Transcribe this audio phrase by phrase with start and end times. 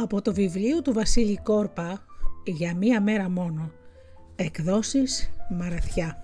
[0.00, 2.04] Από το βιβλίο του Βασίλη Κόρπα
[2.44, 3.72] «Για μία μέρα μόνο»
[4.36, 6.22] Εκδόσεις Μαραθιά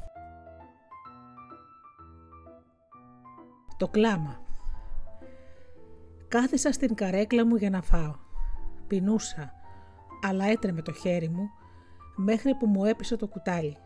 [3.76, 4.40] Το κλάμα
[6.28, 8.14] Κάθισα στην καρέκλα μου για να φάω.
[8.86, 9.52] Πεινούσα,
[10.22, 11.50] αλλά έτρεμε το χέρι μου
[12.16, 13.76] μέχρι που μου έπεσε το κουτάλι.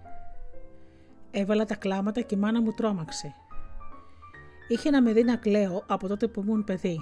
[1.30, 3.34] Έβαλα τα κλάματα και η μάνα μου τρόμαξε.
[4.68, 7.00] Είχε να με δει να κλαίω από τότε που ήμουν παιδί.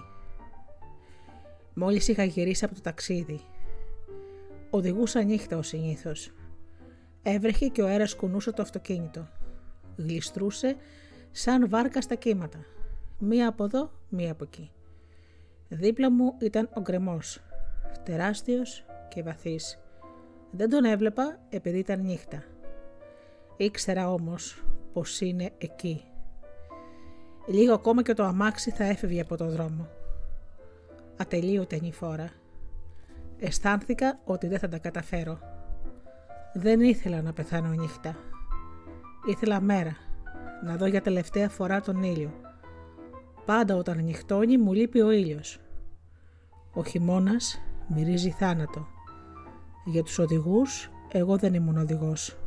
[1.79, 3.41] Μόλις είχα γυρίσει από το ταξίδι.
[4.71, 6.33] Οδηγούσα νύχτα ο συνήθως.
[7.23, 9.29] Έβρεχε και ο αέρας κουνούσε το αυτοκίνητο.
[9.97, 10.77] Γλιστρούσε
[11.31, 12.59] σαν βάρκα στα κύματα.
[13.19, 14.71] Μία από εδώ, μία από εκεί.
[15.69, 17.41] Δίπλα μου ήταν ο γκρεμός,
[18.03, 19.79] τεράστιος και βαθύς.
[20.51, 22.45] Δεν τον έβλεπα επειδή ήταν νύχτα.
[23.57, 26.05] Ήξερα όμως πως είναι εκεί.
[27.47, 29.89] Λίγο ακόμα και το αμάξι θα έφευγε από το δρόμο.
[31.17, 32.31] Ατελείωτη φορά.
[33.39, 35.39] Αισθάνθηκα ότι δεν θα τα καταφέρω.
[36.55, 38.17] Δεν ήθελα να πεθάνω νύχτα.
[39.27, 39.97] Ήθελα μέρα,
[40.65, 42.31] να δω για τελευταία φορά τον ήλιο.
[43.45, 45.61] Πάντα όταν νυχτώνει μου λείπει ο ήλιος.
[46.75, 48.87] Ο χειμώνας μυρίζει θάνατο.
[49.85, 52.39] Για τους οδηγούς, εγώ δεν ήμουν οδηγός.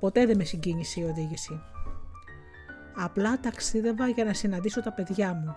[0.00, 1.60] Ποτέ δεν με συγκίνησε η οδήγηση.
[2.96, 5.56] Απλά ταξίδευα για να συναντήσω τα παιδιά μου.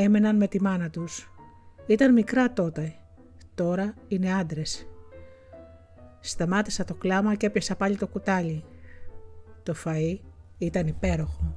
[0.00, 1.30] Έμεναν με τη μάνα τους.
[1.86, 2.94] Ήταν μικρά τότε.
[3.54, 4.86] Τώρα είναι άντρες.
[6.20, 8.64] Σταμάτησα το κλάμα και έπιασα πάλι το κουτάλι.
[9.62, 10.18] Το φαΐ
[10.58, 11.56] ήταν υπέροχο.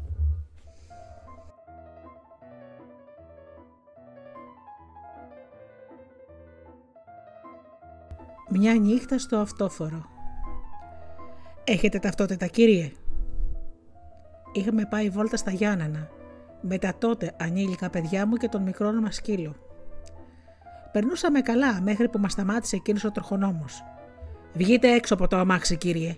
[8.49, 10.05] Μια νύχτα στο αυτόφορο.
[11.63, 12.91] Έχετε ταυτότητα κύριε.
[14.51, 16.09] Είχαμε πάει βόλτα στα Γιάννενα
[16.61, 19.55] με τα τότε ανήλικα παιδιά μου και τον μικρό μα σκύλο.
[20.91, 23.83] Περνούσαμε καλά μέχρι που μας σταμάτησε εκείνος ο τροχονόμος.
[24.53, 26.17] Βγείτε έξω από το αμάξι, κύριε.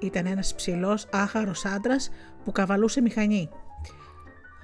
[0.00, 2.10] Ήταν ένας ψηλός, άχαρος άντρας
[2.44, 3.48] που καβαλούσε μηχανή.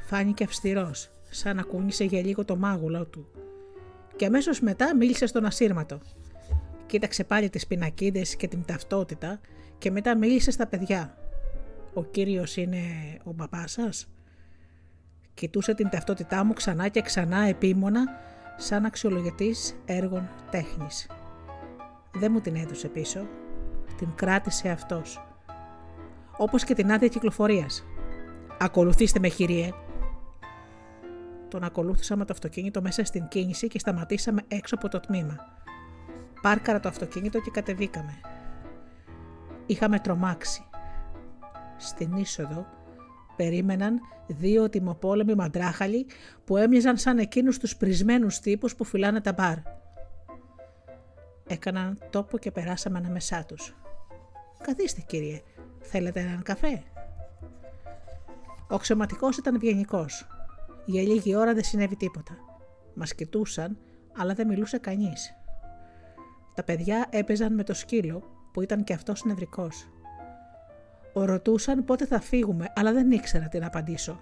[0.06, 3.26] Φάνηκε αυστηρός, σαν να κούνησε για λίγο το μάγουλο του.
[4.16, 6.00] Και αμέσως μετά μίλησε στον ασύρματο.
[6.86, 9.40] Κοίταξε πάλι τις πινακίδες και την ταυτότητα
[9.78, 11.19] και μετά μίλησε στα παιδιά.
[11.94, 12.80] «Ο κύριος είναι
[13.24, 14.08] ο μπαμπάς σας»
[15.34, 18.04] Κοιτούσε την ταυτότητά μου ξανά και ξανά επίμονα
[18.56, 21.06] σαν αξιολογητής έργων τέχνης.
[22.12, 23.26] Δεν μου την έδωσε πίσω.
[23.96, 25.24] Την κράτησε αυτός.
[26.36, 27.84] Όπως και την άδεια κυκλοφορίας.
[28.58, 29.70] «Ακολουθήστε με χειριέ».
[31.48, 35.36] Τον ακολούθησα με το αυτοκίνητο μέσα στην κίνηση και σταματήσαμε έξω από το τμήμα.
[36.42, 38.20] Πάρκαρα το αυτοκίνητο και κατεβήκαμε.
[39.66, 40.69] Είχαμε τρομάξει.
[41.80, 42.66] Στην είσοδο
[43.36, 46.06] περίμεναν δύο τιμοπόλεμοι μαντράχαλοι
[46.44, 49.56] που έμοιαζαν σαν εκείνους τους πρισμένους τύπους που φυλάνε τα μπαρ.
[51.46, 53.74] Έκαναν τόπο και περάσαμε ανάμεσά τους.
[54.62, 55.42] «Καθίστε κύριε,
[55.80, 56.82] θέλετε έναν καφέ»
[58.70, 60.26] Ο αξιωματικός ήταν ευγενικός.
[60.84, 62.36] Για λίγη ώρα δεν συνέβη τίποτα.
[62.94, 63.78] Μας κοιτούσαν,
[64.16, 65.34] αλλά δεν μιλούσε κανείς.
[66.54, 69.88] Τα παιδιά έπαιζαν με το σκύλο που ήταν και αυτός νευρικός.
[71.12, 74.20] Ρωτούσαν πότε θα φύγουμε, αλλά δεν ήξερα τι να απαντήσω.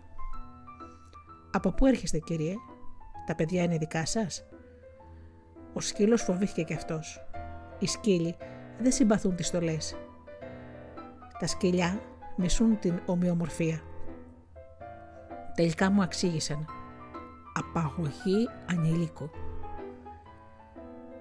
[1.52, 2.54] Από πού έρχεστε, κύριε,
[3.26, 4.44] τα παιδιά είναι δικά σας;
[5.72, 7.26] Ο σκύλος φοβήθηκε κι αυτός.
[7.78, 8.36] Οι σκύλοι
[8.78, 9.96] δεν συμπαθούν τις στολές.
[11.38, 12.00] Τα σκυλιά
[12.36, 13.80] μισούν την ομοιομορφία.
[15.54, 16.66] Τελικά μου αξίγησαν.
[17.54, 19.30] Απαγωγή ανηλίκου.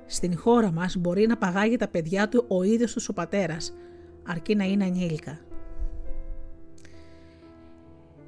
[0.05, 3.73] Στην χώρα μας μπορεί να παγάγει τα παιδιά του ο ίδιος τους ο πατέρας,
[4.27, 5.39] αρκεί να είναι ανήλικα.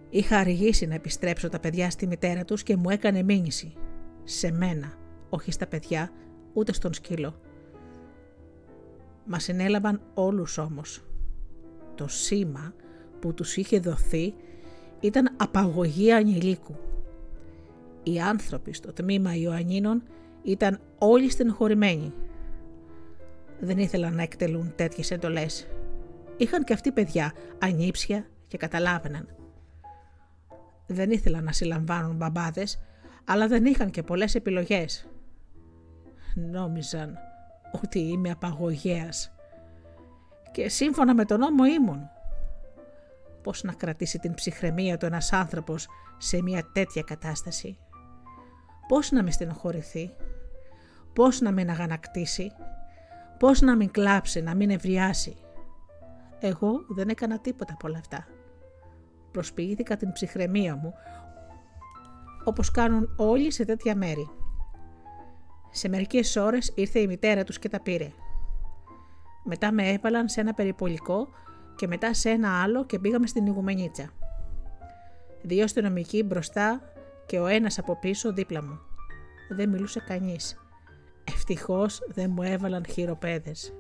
[0.09, 3.73] Είχα αργήσει να επιστρέψω τα παιδιά στη μητέρα τους και μου έκανε μήνυση.
[4.23, 4.93] Σε μένα,
[5.29, 6.11] όχι στα παιδιά,
[6.53, 7.39] ούτε στον σκύλο.
[9.25, 11.03] Μας συνέλαβαν όλους όμως.
[11.95, 12.73] Το σήμα
[13.19, 14.33] που τους είχε δοθεί
[14.99, 16.75] ήταν απαγωγή ανηλίκου.
[18.03, 20.03] Οι άνθρωποι στο τμήμα Ιωαννίνων
[20.43, 22.13] ήταν όλοι στενοχωρημένοι.
[23.59, 25.67] Δεν ήθελαν να εκτελούν τέτοιες εντολές.
[26.37, 29.38] Είχαν και αυτοί παιδιά, ανήψια και καταλάβαιναν.
[30.91, 32.79] Δεν ήθελαν να συλλαμβάνουν μπαμπάδες,
[33.25, 35.07] αλλά δεν είχαν και πολλές επιλογές.
[36.35, 37.17] Νόμιζαν
[37.71, 39.31] ότι είμαι απαγωγέας
[40.51, 42.09] και σύμφωνα με τον νόμο ήμουν.
[43.43, 45.87] Πώς να κρατήσει την ψυχραιμία του ένας άνθρωπος
[46.17, 47.77] σε μια τέτοια κατάσταση;
[48.87, 50.13] Πώς να μην στενοχωρηθεί;
[51.13, 52.51] Πώς να μην αγανακτήσει.
[53.39, 55.37] Πώς να μην κλάψει, να μην ευριάσει;
[56.39, 58.27] Εγώ δεν έκανα τίποτα από όλα αυτά.
[59.31, 60.93] Προσποιήθηκα την ψυχραιμία μου
[62.43, 64.29] όπως κάνουν όλοι σε τέτοια μέρη.
[65.71, 68.11] Σε μερικές ώρες ήρθε η μητέρα τους και τα πήρε.
[69.43, 71.27] Μετά με έβαλαν σε ένα περιπολικό
[71.75, 74.09] και μετά σε ένα άλλο και πήγαμε στην Ιγουμενίτσα.
[75.41, 76.81] Δύο αστυνομικοί μπροστά
[77.25, 78.79] και ο ένας από πίσω δίπλα μου.
[79.49, 80.57] Δεν μιλούσε κανείς.
[81.23, 83.73] Ευτυχώς δεν μου έβαλαν χειροπέδες.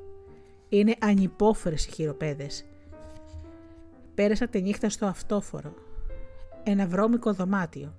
[0.69, 2.68] Είναι ανυπόφερες οι χειροπέδες.
[4.19, 5.73] Πέρασα τη νύχτα στο αυτόφορο.
[6.63, 7.95] Ένα βρώμικο δωμάτιο,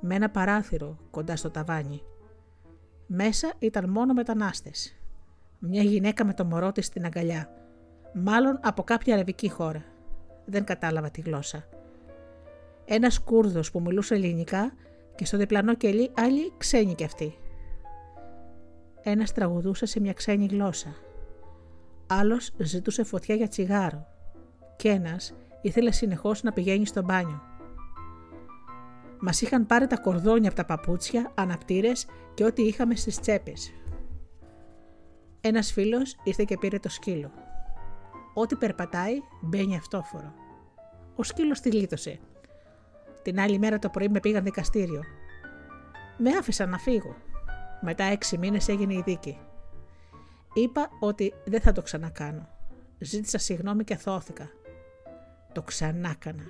[0.00, 2.02] με ένα παράθυρο κοντά στο ταβάνι.
[3.06, 4.96] Μέσα ήταν μόνο μετανάστες.
[5.58, 7.50] Μια γυναίκα με το μωρό της στην αγκαλιά.
[8.14, 9.84] Μάλλον από κάποια αραβική χώρα.
[10.44, 11.64] Δεν κατάλαβα τη γλώσσα.
[12.84, 14.72] Ένας Κούρδος που μιλούσε ελληνικά
[15.14, 17.38] και στο διπλανό κελί άλλη ξένη κι αυτή.
[19.02, 20.94] Ένας τραγουδούσε σε μια ξένη γλώσσα.
[22.06, 24.06] Άλλος ζητούσε φωτιά για τσιγάρο.
[24.76, 25.34] Κι ένας
[25.66, 27.42] ήθελε συνεχώς να πηγαίνει στο μπάνιο.
[29.20, 33.72] Μας είχαν πάρει τα κορδόνια από τα παπούτσια, αναπτήρες και ό,τι είχαμε στις τσέπες.
[35.40, 37.30] Ένας φίλος ήρθε και πήρε το σκύλο.
[38.34, 40.34] Ό,τι περπατάει μπαίνει αυτόφορο.
[41.16, 42.18] Ο σκύλος τη γλίτωσε.
[43.22, 45.02] Την άλλη μέρα το πρωί με πήγαν δικαστήριο.
[46.18, 47.16] Με άφησαν να φύγω.
[47.80, 49.38] Μετά έξι μήνες έγινε η δίκη.
[50.54, 52.48] Είπα ότι δεν θα το ξανακάνω.
[52.98, 54.50] Ζήτησα συγγνώμη και θώθηκα.
[55.56, 56.44] Το ξανάκανα.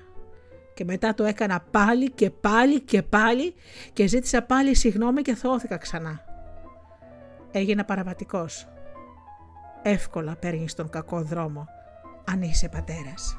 [0.75, 3.55] Και μετά το έκανα πάλι και πάλι και πάλι
[3.93, 6.25] και ζήτησα πάλι συγγνώμη και θώθηκα ξανά.
[7.51, 8.69] Έγινα παραβατικός.
[9.83, 11.67] Εύκολα παίρνεις τον κακό δρόμο
[12.25, 13.39] αν είσαι πατέρας.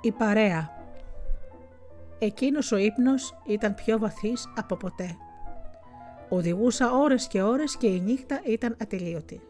[0.00, 0.70] Η παρέα
[2.18, 5.16] Εκείνος ο ύπνος ήταν πιο βαθύς από ποτέ.
[6.28, 9.40] Οδηγούσα ώρες και ώρες και η νύχτα ήταν ατελείωτη.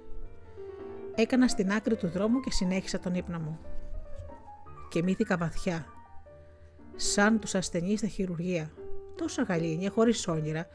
[1.15, 3.59] Έκανα στην άκρη του δρόμου και συνέχισα τον ύπνο μου.
[4.89, 5.87] Κοιμήθηκα βαθιά,
[6.97, 8.71] σαν τους ασθενείς στα χειρουργεία,
[9.17, 10.67] τόσο γαλήνια, χωρίς όνειρα,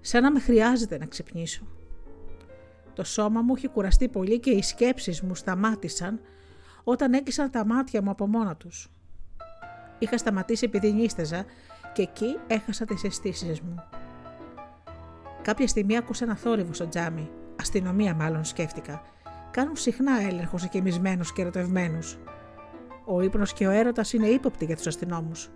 [0.00, 1.66] σαν να με χρειάζεται να ξυπνήσω.
[2.94, 6.20] Το σώμα μου είχε κουραστεί πολύ και οι σκέψεις μου σταμάτησαν
[6.84, 8.90] όταν έκλεισαν τα μάτια μου από μόνα τους.
[9.98, 11.44] Είχα σταματήσει επειδή νύσταζα
[11.92, 13.74] και εκεί έχασα τις αισθήσεις μου.
[15.42, 17.30] Κάποια στιγμή άκουσα ένα θόρυβο στο τζάμι.
[17.60, 19.02] Αστυνομία, μάλλον σκέφτηκα.
[19.50, 22.18] Κάνουν συχνά έλεγχο σε κοιμισμένου και ερωτευμένους.
[23.04, 25.50] Ο ύπνος και ο έρωτας είναι ύποπτοι για τους αστυνόμους.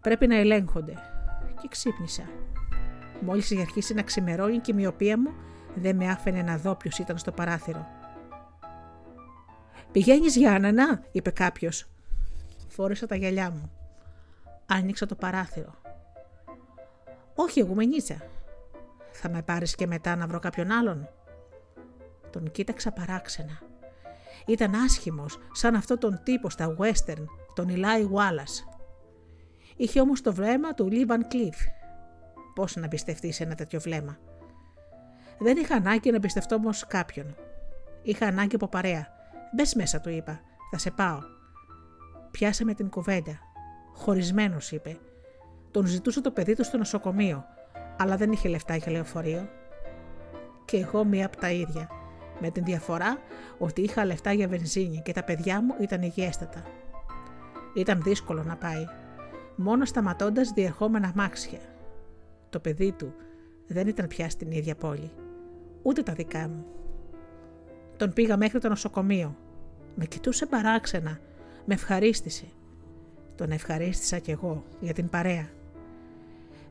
[0.00, 0.92] Πρέπει να ελέγχονται.
[1.60, 2.22] Και ξύπνησα.
[3.20, 5.34] Μόλις είχε αρχίσει να ξημερώνει και η μοιοπία μου
[5.74, 7.86] δεν με άφηνε να δω ποιος ήταν στο παράθυρο.
[9.92, 11.86] Πηγαίνεις Γιάννενα, είπε κάποιος.
[12.68, 13.70] Φόρεσα τα γυαλιά μου.
[14.66, 15.74] Άνοιξα το παράθυρο.
[17.34, 18.16] Όχι, εγώ μενίτσα.
[19.12, 21.08] Θα με πάρεις και μετά να βρω κάποιον άλλον.
[22.30, 23.60] Τον κοίταξα παράξενα.
[24.46, 28.74] Ήταν άσχημος, σαν αυτό τον τύπο στα western, τον Ηλάι Wallace.
[29.76, 31.56] Είχε όμως το βλέμμα του Λίβαν Κλίφ.
[32.54, 34.18] Πώς να πιστευτεί σε ένα τέτοιο βλέμμα.
[35.38, 37.36] Δεν είχα ανάγκη να πιστευτώ όμως κάποιον.
[38.02, 39.08] Είχα ανάγκη από παρέα.
[39.54, 40.40] Μπες μέσα, του είπα.
[40.70, 41.18] Θα σε πάω.
[42.30, 43.38] Πιάσαμε την κουβέντα.
[43.94, 44.98] Χωρισμένος, είπε.
[45.74, 47.44] Τον ζητούσε το παιδί του στο νοσοκομείο,
[47.98, 49.48] αλλά δεν είχε λεφτά για λεωφορείο.
[50.64, 51.88] Και εγώ μία από τα ίδια.
[52.40, 53.18] Με την διαφορά
[53.58, 56.62] ότι είχα λεφτά για βενζίνη και τα παιδιά μου ήταν υγιέστατα.
[57.74, 58.84] Ήταν δύσκολο να πάει.
[59.56, 61.60] Μόνο σταματώντας διερχόμενα μάξια.
[62.50, 63.14] Το παιδί του
[63.66, 65.10] δεν ήταν πια στην ίδια πόλη.
[65.82, 66.64] Ούτε τα δικά μου.
[67.96, 69.36] Τον πήγα μέχρι το νοσοκομείο.
[69.94, 71.18] Με κοιτούσε παράξενα.
[71.64, 72.44] Με ευχαρίστησε.
[73.34, 75.48] Τον ευχαρίστησα κι εγώ για την παρέα.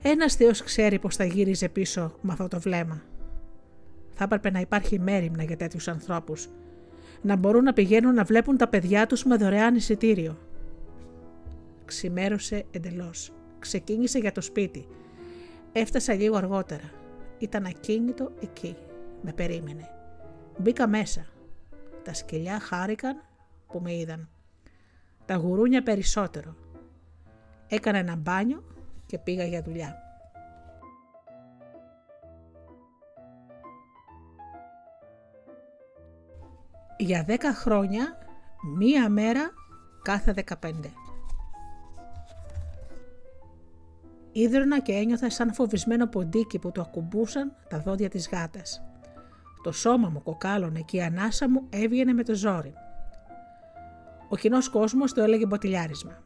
[0.05, 3.01] Ένας Θεός ξέρει πώ θα γύριζε πίσω με αυτό το βλέμμα.
[4.13, 6.49] Θα έπρεπε να υπάρχει μέρημνα για τέτοιους ανθρώπους.
[7.21, 10.37] Να μπορούν να πηγαίνουν να βλέπουν τα παιδιά τους με δωρεάν εισιτήριο.
[11.85, 13.33] Ξημέρωσε εντελώς.
[13.59, 14.87] Ξεκίνησε για το σπίτι.
[15.71, 16.91] Έφτασα λίγο αργότερα.
[17.37, 18.75] Ήταν ακίνητο εκεί.
[19.21, 19.89] Με περίμενε.
[20.57, 21.25] Μπήκα μέσα.
[22.03, 23.21] Τα σκυλιά χάρηκαν
[23.67, 24.29] που με είδαν.
[25.25, 26.55] Τα γουρούνια περισσότερο.
[27.67, 28.63] Έκανα ένα μπάνιο
[29.13, 29.95] και πήγα για δουλειά.
[36.97, 38.17] Για δέκα χρόνια,
[38.77, 39.51] μία μέρα
[40.01, 40.89] κάθε δεκαπέντε.
[44.31, 48.83] Ίδρωνα και ένιωθα σαν φοβισμένο ποντίκι που το ακουμπούσαν τα δόντια της γάτας.
[49.63, 52.73] Το σώμα μου κοκάλωνε και η ανάσα μου έβγαινε με το ζόρι.
[54.29, 56.23] Ο κοινός κόσμος το έλεγε μποτιλιάρισμα.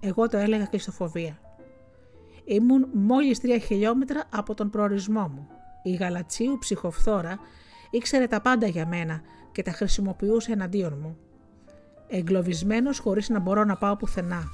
[0.00, 1.38] Εγώ το έλεγα κλειστοφοβία.
[2.50, 5.48] Ήμουν μόλις τρία χιλιόμετρα από τον προορισμό μου.
[5.82, 7.38] Η γαλατσίου ψυχοφθόρα
[7.90, 9.20] ήξερε τα πάντα για μένα
[9.52, 11.18] και τα χρησιμοποιούσε εναντίον μου.
[12.08, 14.44] εγκλωβισμένος χωρίς να μπορώ να πάω πουθενά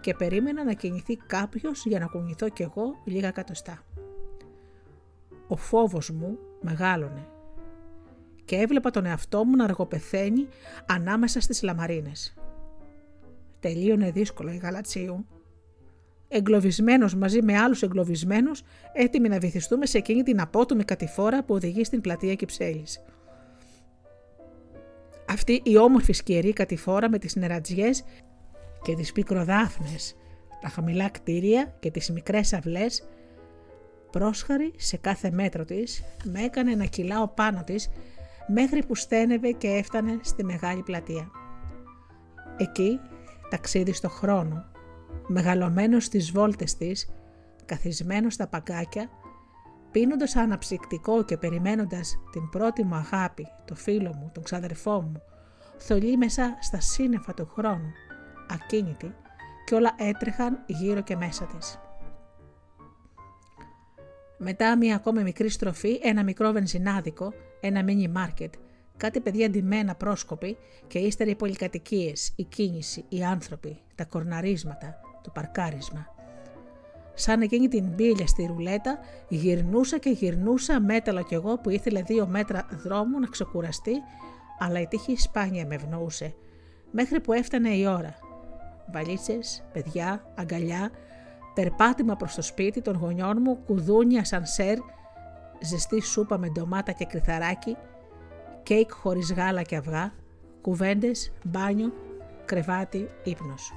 [0.00, 3.82] και περίμενα να κινηθεί κάποιος για να κουνηθώ κι εγώ λίγα κατοστά.
[5.48, 7.28] Ο φόβος μου μεγάλωνε
[8.44, 10.48] και έβλεπα τον εαυτό μου να αργοπεθαίνει
[10.86, 12.34] ανάμεσα στις λαμαρίνες.
[13.60, 15.26] Τελείωνε δύσκολα η Γαλατσίου.
[16.28, 21.84] Εγκλωβισμένος μαζί με άλλους εγκλωβισμένους, έτοιμοι να βυθιστούμε σε εκείνη την απότομη κατηφόρα που οδηγεί
[21.84, 23.04] στην πλατεία Κυψέλης.
[25.28, 28.04] Αυτή η όμορφη σκιερή κατηφόρα με τις νερατζιές
[28.82, 30.16] και τις πικροδάφνες,
[30.60, 33.08] τα χαμηλά κτίρια και τις μικρές αυλές,
[34.10, 37.88] πρόσχαρη σε κάθε μέτρο της, με έκανε να κυλάω πάνω της
[38.46, 41.30] μέχρι που στένευε και έφτανε στη μεγάλη πλατεία.
[42.56, 43.00] Εκεί,
[43.50, 44.64] ταξίδι στο χρόνο,
[45.26, 47.08] μεγαλωμένος στις βόλτες της,
[47.64, 49.10] καθισμένος στα παγκάκια,
[49.90, 55.22] πίνοντας αναψυκτικό και περιμένοντας την πρώτη μου αγάπη, το φίλο μου, τον ξαδερφό μου,
[55.78, 57.92] θολή μέσα στα σύννεφα του χρόνου,
[58.50, 59.14] ακίνητη
[59.64, 61.78] και όλα έτρεχαν γύρω και μέσα της.
[64.38, 68.54] Μετά μια ακόμη μικρή στροφή, ένα μικρό βενζινάδικο, ένα μίνι μάρκετ,
[68.96, 70.56] κάτι παιδιά ντυμένα πρόσκοποι
[70.86, 76.06] και ύστερα οι πολυκατοικίες, η κίνηση, οι άνθρωποι, τα κορναρίσματα, το παρκάρισμα.
[77.14, 82.26] Σαν εκείνη την μπύλια στη ρουλέτα, γυρνούσα και γυρνούσα μέταλλα κι εγώ που ήθελε δύο
[82.26, 83.92] μέτρα δρόμου να ξεκουραστεί,
[84.58, 86.34] αλλά η τύχη σπάνια με ευνοούσε,
[86.90, 88.14] μέχρι που έφτανε η ώρα.
[88.92, 90.90] Βαλίτσες, παιδιά, αγκαλιά,
[91.54, 94.78] περπάτημα προς το σπίτι των γονιών μου, κουδούνια σαν σερ,
[95.60, 97.76] ζεστή σούπα με ντομάτα και κρυθαράκι,
[98.62, 100.12] κέικ χωρίς γάλα και αυγά,
[100.60, 101.92] κουβέντες, μπάνιο,
[102.44, 103.72] κρεβάτι, ύπνος.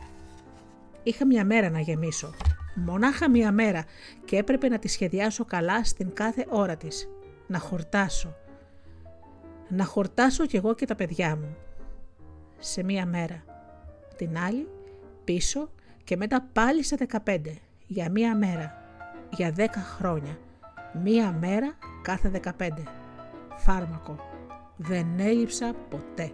[1.03, 2.33] Είχα μια μέρα να γεμίσω.
[2.75, 3.83] Μονάχα μια μέρα
[4.25, 7.09] και έπρεπε να τη σχεδιάσω καλά στην κάθε ώρα της.
[7.47, 8.35] Να χορτάσω.
[9.67, 11.55] Να χορτάσω κι εγώ και τα παιδιά μου.
[12.57, 13.43] Σε μια μέρα.
[14.15, 14.67] Την άλλη
[15.23, 15.69] πίσω
[16.03, 17.39] και μετά πάλι σε 15.
[17.87, 18.73] Για μια μέρα.
[19.29, 19.65] Για 10
[19.97, 20.37] χρόνια.
[21.03, 22.69] Μία μέρα κάθε 15.
[23.57, 24.15] Φάρμακο.
[24.75, 26.31] Δεν έλειψα ποτέ.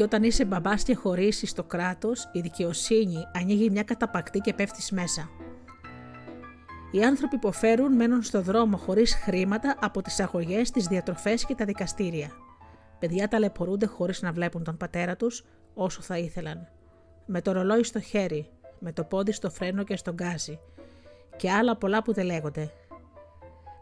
[0.00, 4.90] Και όταν είσαι μπαμπάς και χωρίσει το κράτος, η δικαιοσύνη ανοίγει μια καταπακτή και πέφτεις
[4.90, 5.28] μέσα.
[6.90, 11.54] Οι άνθρωποι που φέρουν μένουν στο δρόμο χωρίς χρήματα από τις αγωγές, τις διατροφές και
[11.54, 12.30] τα δικαστήρια.
[12.98, 16.68] Παιδιά ταλαιπωρούνται χωρίς να βλέπουν τον πατέρα τους όσο θα ήθελαν.
[17.26, 20.58] Με το ρολόι στο χέρι, με το πόδι στο φρένο και στον γκάζι.
[21.36, 22.70] Και άλλα πολλά που δεν λέγονται.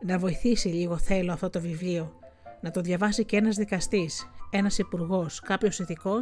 [0.01, 2.19] Να βοηθήσει λίγο θέλω αυτό το βιβλίο.
[2.61, 6.19] Να το διαβάσει και ένας δικαστής, ένας υπουργός, κάποιος ειδικό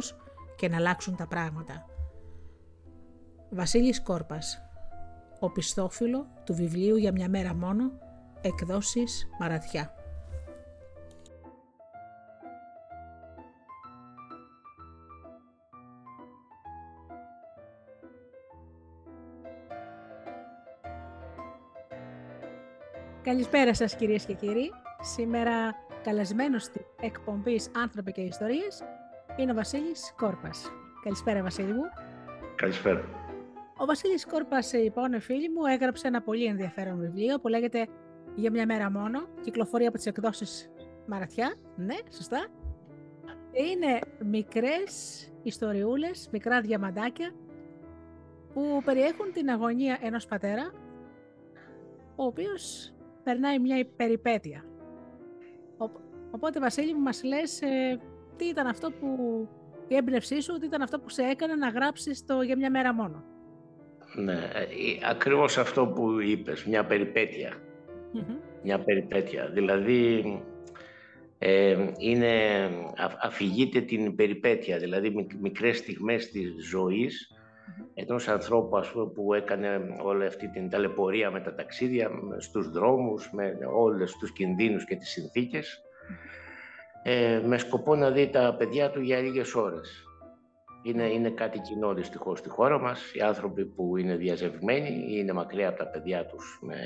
[0.55, 1.85] και να αλλάξουν τα πράγματα.
[3.49, 4.61] Βασίλης Κόρπας
[5.39, 7.91] Ο πιστόφυλλο του βιβλίου για μια μέρα μόνο
[8.41, 9.97] Εκδόσεις Μαρατιά
[23.27, 24.71] Καλησπέρα σας κυρίες και κύριοι.
[25.01, 25.75] Σήμερα
[26.07, 28.83] καλεσμένος στην εκπομπής «Άνθρωποι και Ιστορίες»
[29.37, 30.71] είναι ο Βασίλης Κόρπας.
[31.03, 31.83] Καλησπέρα Βασίλη μου.
[32.55, 33.03] Καλησπέρα.
[33.77, 37.87] Ο Βασίλης Κόρπας, λοιπόν, φίλοι μου, έγραψε ένα πολύ ενδιαφέρον βιβλίο που λέγεται
[38.35, 39.27] «Για μια μέρα μόνο».
[39.41, 40.69] Κυκλοφορεί από τις εκδόσεις
[41.07, 41.55] Μαρατιά.
[41.75, 42.47] Ναι, σωστά.
[43.51, 47.31] Είναι μικρές ιστοριούλες, μικρά διαμαντάκια
[48.53, 50.71] που περιέχουν την αγωνία ενός πατέρα
[52.15, 54.65] ο οποίος περνάει μια περιπέτεια.
[56.31, 57.99] Οπότε, Βασίλη μου, μας λες ε,
[58.37, 59.07] τι ήταν αυτό που,
[59.87, 62.93] η έμπνευσή σου, τι ήταν αυτό που σε έκανε να γράψεις το «Για μια μέρα
[62.93, 63.23] μόνο».
[64.15, 67.53] Ναι, ε, ακριβώς αυτό που είπες, μια περιπετεια
[68.63, 69.49] Μια περιπέτεια.
[69.53, 70.23] Δηλαδή,
[71.37, 72.31] ε, είναι,
[73.21, 77.31] αφηγείται την περιπέτεια, δηλαδή μικρές στιγμές της ζωής
[77.93, 83.29] ενός ανθρώπου ας πούμε, που έκανε όλη αυτή την ταλαιπωρία με τα ταξίδια, στους δρόμους,
[83.31, 85.81] με όλες τους κινδύνους και τις συνθήκες,
[87.03, 90.03] ε, με σκοπό να δει τα παιδιά του για λίγες ώρες.
[90.83, 93.13] Είναι, είναι κάτι κοινό δυστυχώς στη χώρα μας.
[93.13, 96.77] Οι άνθρωποι που είναι διαζευγμένοι ή είναι μακριά από τα παιδιά τους με,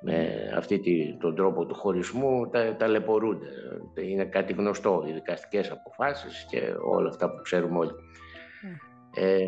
[0.00, 0.80] με αυτή
[1.20, 3.46] τον τρόπο του χωρισμού τα, ταλαιπωρούνται.
[3.94, 7.92] Είναι κάτι γνωστό, οι δικαστικές αποφάσεις και όλα αυτά που ξέρουμε όλοι.
[9.14, 9.46] Ε,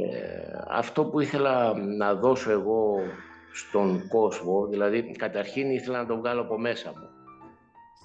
[0.69, 2.97] αυτό που ήθελα να δώσω εγώ
[3.53, 7.09] στον κόσμο, δηλαδή καταρχήν ήθελα να το βγάλω από μέσα μου.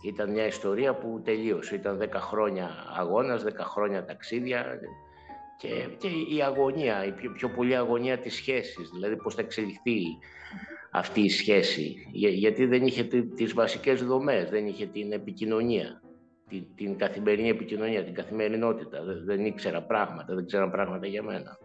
[0.04, 1.76] Ήταν μια ιστορία που τελείωσε.
[1.76, 4.80] Ήταν 10 χρόνια αγώνας, 10 χρόνια ταξίδια
[5.58, 10.02] και, και η αγωνία, η πιο, πιο πολύ αγωνία της σχέσης, δηλαδή πώς θα εξελιχθεί
[10.92, 13.04] αυτή η σχέση, γιατί δεν είχε
[13.36, 16.02] τις βασικές δομές, δεν είχε την επικοινωνία,
[16.50, 19.04] την, την καθημερινή επικοινωνία, την καθημερινότητα.
[19.26, 21.58] Δεν, ήξερα πράγματα, δεν ξέρα πράγματα για μένα.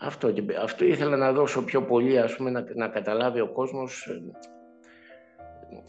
[0.00, 4.22] Αυτό, αυτό ήθελα να δώσω πιο πολύ, ας πούμε, να, να καταλάβει ο κόσμος ε,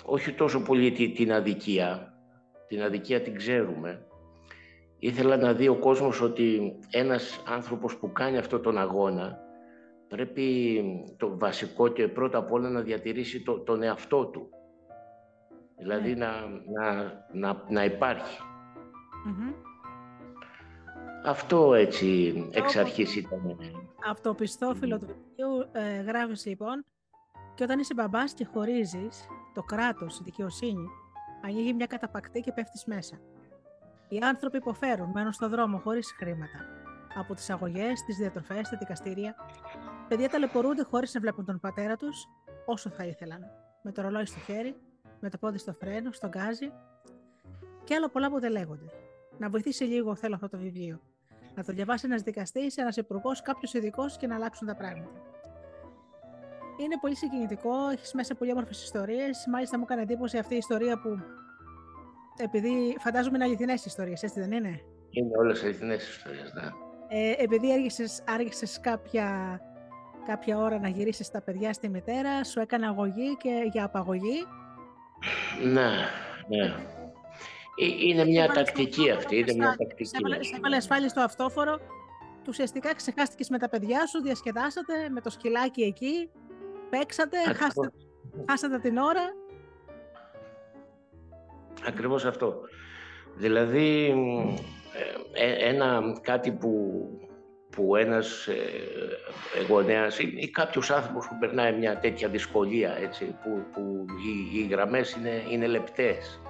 [0.06, 2.14] όχι τόσο πολύ την αδικία,
[2.68, 4.06] την αδικία την ξέρουμε.
[5.00, 9.40] Ήθελα να δει ο κόσμος ότι ένας άνθρωπος που κάνει αυτό τον αγώνα
[10.08, 10.84] πρέπει
[11.18, 14.50] το βασικό και πρώτα απ' όλα να διατηρήσει το, τον εαυτό του.
[15.78, 16.26] Δηλαδή ναι.
[16.26, 16.32] να,
[16.66, 18.42] να, να, να υπαρχει
[21.26, 23.58] Αυτό έτσι εξ αρχής ήταν.
[24.10, 26.86] Αυτό πιστόφυλλο του βιβλίου ε, γράφεις λοιπόν
[27.56, 30.88] και όταν είσαι μπαμπάς και χωρίζεις, το κράτος, η δικαιοσύνη,
[31.46, 33.20] ανοίγει μια καταπακτή και πέφτεις μέσα.
[34.10, 36.60] Οι άνθρωποι υποφέρουν, μένουν στο δρόμο χωρίς χρήματα.
[37.18, 39.36] Από τις αγωγές, τις διατροφές, τα δικαστήρια,
[40.08, 42.26] παιδιά ταλαιπωρούνται χωρίς να βλέπουν τον πατέρα τους
[42.66, 43.40] όσο θα ήθελαν.
[43.82, 44.76] Με το ρολόι στο χέρι,
[45.26, 46.72] με το πόδι στο φρένο, στον γκάζι
[47.84, 48.86] και άλλα πολλά που δεν λέγονται.
[49.38, 51.02] Να βοηθήσει λίγο θέλω αυτό το βιβλίο.
[51.56, 55.22] Να το διαβάσει ένας δικαστής, ένας υπουργός, κάποιος ειδικός και να αλλάξουν τα πράγματα.
[56.78, 59.46] Είναι πολύ συγκινητικό, έχεις μέσα πολύ όμορφες ιστορίες.
[59.52, 61.20] Μάλιστα, μου έκανε εντύπωση αυτή η ιστορία που.
[62.38, 66.70] Επειδή φαντάζομαι είναι αληθινές ιστορίες, έτσι δεν είναι; Είναι όλες αληθινές ιστορίες, ναι.
[67.08, 67.68] Ε, επειδή
[68.26, 69.60] άργησες κάποια,
[70.26, 74.46] κάποια ώρα να γυρίσεις τα παιδιά στη μητέρα, σου έκανε αγωγή και για απαγωγή.
[75.64, 75.90] Ναι,
[76.48, 76.66] ναι.
[77.76, 80.06] Ε, είναι μια τακτική αυτή, είναι μια τακτική.
[80.06, 81.80] Σε έβαλε ασφάλεια στο αυτόφορο,
[82.48, 86.30] ουσιαστικά ξεχάστηκες με τα παιδιά σου, διασκεδάσατε με το σκυλάκι εκεί,
[86.90, 87.92] παίξατε, χάσατε,
[88.50, 89.34] χάσατε την ώρα.
[91.88, 92.60] Ακριβώς αυτό.
[93.36, 94.14] Δηλαδή,
[95.34, 96.70] ε, ε, ένα κάτι που,
[97.76, 103.64] που ένας ε, γονέας ή, ή κάποιος άνθρωπος που περνάει μια τέτοια δυσκολία, έτσι, που,
[103.74, 106.42] που οι, οι γραμμές είναι, είναι λεπτές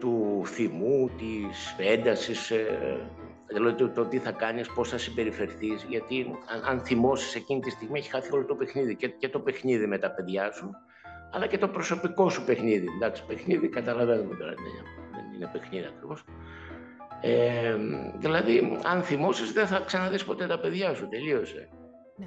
[0.00, 2.52] του θυμού, της έντασης,
[3.46, 7.70] δηλαδή το, το τι θα κάνεις, πώς θα συμπεριφερθείς, γιατί αν, αν θυμώσεις εκείνη τη
[7.70, 10.70] στιγμή έχει χάθει όλο το παιχνίδι και, και το παιχνίδι με τα παιδιά σου,
[11.32, 12.86] αλλά και το προσωπικό σου παιχνίδι.
[12.96, 16.24] Εντάξει, παιχνίδι καταλαβαίνουμε τώρα, δεν είναι παιχνίδι ακριβώς.
[17.20, 17.76] Ε,
[18.18, 21.68] δηλαδή, αν θυμώσεις δεν θα ξαναδείς ποτέ τα παιδιά σου, τελείωσε.
[22.16, 22.26] Ναι.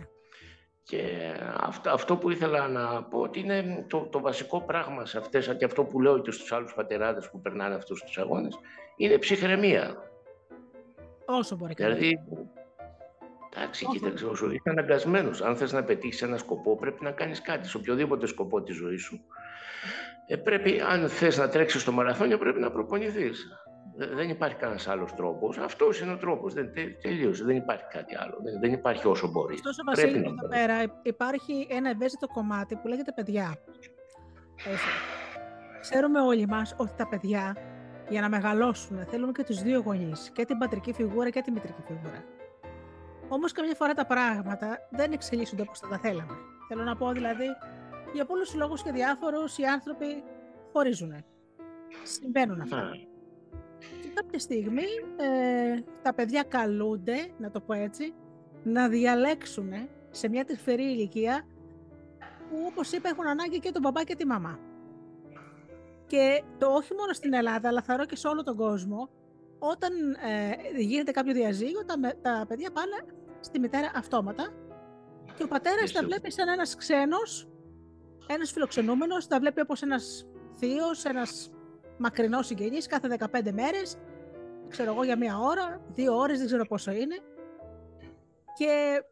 [0.84, 1.04] Και
[1.58, 5.65] αυτό, αυτό που ήθελα να πω ότι είναι το, το βασικό πράγμα σε αυτές και
[5.65, 8.60] αυτό που λέω και στους άλλους πατεράδες που περνάνε αυτούς τους αγώνες
[8.97, 9.95] είναι ψυχραιμία.
[11.25, 12.19] Όσο μπορεί δηλαδή,
[13.56, 15.41] Εντάξει, κοίταξε, όσο είσαι αναγκασμένος.
[15.41, 17.67] Αν θες να πετύχεις ένα σκοπό, πρέπει να κάνεις κάτι.
[17.67, 19.21] Σε οποιοδήποτε σκοπό της ζωής σου.
[20.27, 23.47] Ε, πρέπει, αν θες να τρέξεις στο μαραθώνιο, πρέπει να προπονηθείς.
[23.95, 25.58] Δεν υπάρχει κανένας άλλος τρόπος.
[25.58, 26.54] Αυτός είναι ο τρόπος.
[26.54, 27.43] Δεν, τελείωσε.
[27.43, 28.38] Δεν υπάρχει κάτι άλλο.
[28.43, 29.54] Δεν, δεν υπάρχει όσο μπορεί.
[29.54, 33.56] Ωστόσο, Βασίλη, εδώ πέρα υπάρχει ένα ευαίσθητο κομμάτι που λέγεται παιδιά.
[34.56, 34.88] Έτσι.
[35.82, 37.56] Ξέρουμε όλοι μας ότι τα παιδιά
[38.10, 41.82] για να μεγαλώσουν θέλουν και τους δύο γονείς, και την πατρική φιγούρα και τη μητρική
[41.88, 42.23] φιγούρα.
[43.30, 46.34] Όμως, καμιά φορά τα πράγματα δεν εξελίσσονται όπως θα τα θέλαμε.
[46.67, 47.45] Θέλω να πω δηλαδή,
[48.13, 50.23] για πολλούς λόγους και διάφορους οι άνθρωποι
[50.73, 51.25] χωρίζουν.
[52.04, 52.91] Συμβαίνουν αυτά.
[54.12, 54.84] Ναι κάποια στιγμή
[55.17, 58.13] ε, τα παιδιά καλούνται, να το πω έτσι,
[58.63, 59.71] να διαλέξουν
[60.12, 61.45] σε μια τρυφερή ηλικία
[62.50, 64.60] που όπως είπα έχουν ανάγκη και τον μπαμπά και τη μαμά.
[66.08, 69.10] Και το όχι μόνο στην Ελλάδα, αλλά θα και σε όλο τον κόσμο,
[69.60, 73.06] όταν ε, γίνεται κάποιο διαζύγιο, τα, τα παιδιά πάνε
[73.39, 74.54] στη μητέρα αυτόματα
[75.38, 77.47] και ο πατέρας τα βλέπει σαν ένας ξένος,
[78.28, 81.52] ένας φιλοξενούμενος, τα βλέπει όπως ένας θείος, ένας
[82.02, 83.98] μακρινός συγγενής κάθε 15 μέρες,
[84.68, 87.16] ξέρω εγώ για μία ώρα, δύο ώρες, δεν ξέρω πόσο είναι.
[88.58, 89.04] Και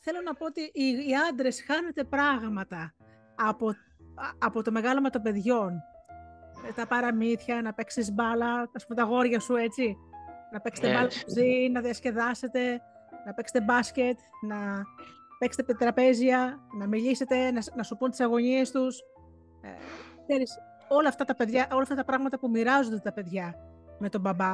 [0.00, 2.94] θέλω να πω ότι οι, οι άντρες χάνετε πράγματα
[3.34, 3.74] από,
[4.38, 5.72] από το μεγάλωμα των παιδιών.
[6.68, 9.96] Ε, τα παραμύθια, να παίξεις μπάλα, ας πούμε τα γόρια σου έτσι.
[10.52, 12.80] Να παίξετε μπάλα μαζί, να διασκεδάσετε,
[13.26, 14.82] να παίξετε μπάσκετ, να
[15.38, 19.00] παίξετε τραπέζια, να μιλήσετε, να, να σου πούν τις αγωνίες τους.
[19.60, 19.68] Ε,
[20.92, 23.54] όλα αυτά τα παιδιά, όλα αυτά τα πράγματα που μοιράζονται τα παιδιά
[23.98, 24.52] με τον μπαμπά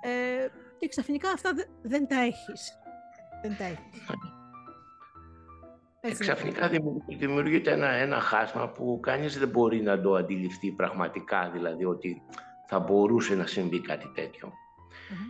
[0.00, 1.50] ε, και ξαφνικά αυτά
[1.82, 2.78] δεν τα έχεις.
[3.42, 4.06] Δεν τα έχεις.
[6.00, 6.20] Έτσι.
[6.20, 6.70] Ξαφνικά
[7.06, 12.22] δημιουργείται ένα, ένα χάσμα που κανείς δεν μπορεί να το αντιληφθεί πραγματικά, δηλαδή ότι
[12.66, 14.52] θα μπορούσε να συμβεί κάτι τέτοιο.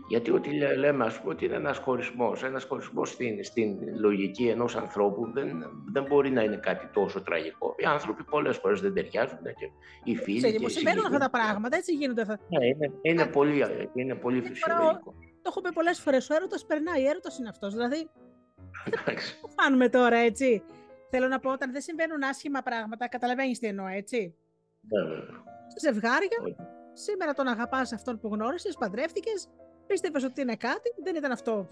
[0.08, 2.42] Γιατί ό,τι λέμε, ας πούμε, ότι είναι ένας χωρισμός.
[2.42, 7.74] Ένας χωρισμός στην, στην λογική ενός ανθρώπου δεν, δεν μπορεί να είναι κάτι τόσο τραγικό.
[7.78, 9.70] Οι άνθρωποι πολλές φορές δεν ταιριάζουν και
[10.04, 12.38] οι φίλοι Ξέρετε, και οι συμβαίνουν αυτά τα πράγματα, έτσι γίνονται αυτά.
[12.48, 13.64] Ναι, είναι, είναι πολύ,
[13.94, 15.14] είναι πολύ φυσιολογικό.
[15.42, 17.74] Το έχω πει πολλές φορές, ο έρωτας περνάει, ο έρωτας είναι αυτός.
[17.74, 18.10] Δηλαδή,
[19.42, 20.62] το φάνουμε τώρα, έτσι;
[21.14, 24.34] Θέλω να πω, όταν δεν συμβαίνουν άσχημα πράγματα, καταλαβαίνεις τι εννοώ, έτσι;
[24.80, 25.22] Ναι, ναι.
[25.80, 26.38] Ζευγάρια,
[26.92, 29.48] σήμερα τον αγαπάς αυτόν που γνώρισες, παντρεύτηκες,
[29.86, 31.68] πίστευες ότι είναι κάτι, δεν ήταν αυτό.